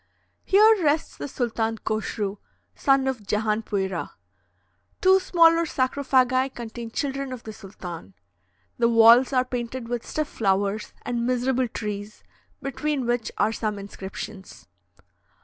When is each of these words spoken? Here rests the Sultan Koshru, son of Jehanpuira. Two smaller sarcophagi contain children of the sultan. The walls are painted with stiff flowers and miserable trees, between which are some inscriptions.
Here 0.43 0.83
rests 0.83 1.15
the 1.15 1.27
Sultan 1.27 1.77
Koshru, 1.77 2.37
son 2.73 3.07
of 3.07 3.21
Jehanpuira. 3.21 4.09
Two 4.99 5.19
smaller 5.19 5.63
sarcophagi 5.67 6.49
contain 6.49 6.89
children 6.89 7.31
of 7.31 7.43
the 7.43 7.53
sultan. 7.53 8.15
The 8.79 8.89
walls 8.89 9.31
are 9.31 9.45
painted 9.45 9.89
with 9.89 10.03
stiff 10.03 10.27
flowers 10.27 10.93
and 11.03 11.27
miserable 11.27 11.67
trees, 11.67 12.23
between 12.63 13.05
which 13.05 13.31
are 13.37 13.51
some 13.51 13.77
inscriptions. 13.77 14.67